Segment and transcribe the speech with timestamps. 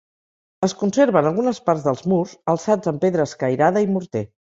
[0.67, 4.25] Es conserven algunes parts dels murs, alçats amb pedra escairada i morter.